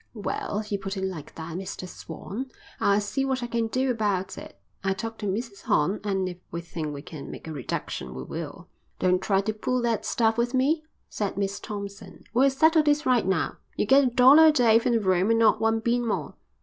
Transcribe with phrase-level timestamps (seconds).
[0.15, 3.91] "Well, if you put it like that, Mr Swan, I'll see what I can do
[3.91, 4.59] about it.
[4.83, 8.23] I'll talk to Mrs Horn and if we think we can make a reduction we
[8.23, 8.67] will."
[8.97, 12.23] "Don't try to pull that stuff with me," said Miss Thompson.
[12.33, 13.57] "We'll settle this right now.
[13.75, 16.33] You get a dollar a day for the room and not one bean more."